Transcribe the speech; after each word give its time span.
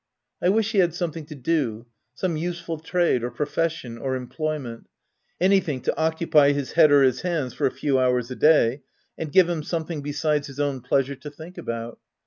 I 0.41 0.49
wish 0.49 0.71
he 0.71 0.79
had 0.79 0.95
something 0.95 1.27
to 1.27 1.35
do, 1.35 1.85
some 2.15 2.35
useful 2.35 2.79
trade, 2.79 3.23
or 3.23 3.29
profession, 3.29 3.99
or 3.99 4.15
employment— 4.15 4.89
anything 5.49 5.79
to 5.81 5.95
occupy 5.95 6.53
his 6.53 6.71
head 6.71 6.91
or 6.91 7.03
his 7.03 7.21
hands 7.21 7.53
for 7.53 7.67
a 7.67 7.71
few 7.71 7.99
hours 7.99 8.31
a 8.31 8.35
day, 8.35 8.81
and 9.15 9.31
give 9.31 9.47
him 9.47 9.61
something 9.61 10.01
besides 10.01 10.47
his 10.47 10.59
own 10.59 10.81
pleasure 10.81 11.15
to 11.17 11.29
think 11.29 11.55
about. 11.55 11.99